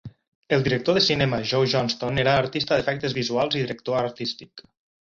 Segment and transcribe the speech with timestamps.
[0.55, 4.71] El director de cinema Joe Johnston era artista d'efectes visuals i director artístic.